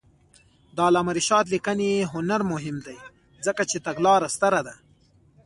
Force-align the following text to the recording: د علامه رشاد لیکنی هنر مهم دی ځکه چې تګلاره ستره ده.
د 0.75 0.77
علامه 0.87 1.11
رشاد 1.19 1.45
لیکنی 1.53 1.91
هنر 2.13 2.41
مهم 2.51 2.77
دی 2.85 2.97
ځکه 3.45 3.61
چې 3.69 3.77
تګلاره 3.87 4.27
ستره 4.35 4.61
ده. 4.67 4.75